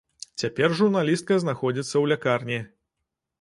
[0.43, 2.59] Цяпер журналістка знаходзіцца ў лякарні.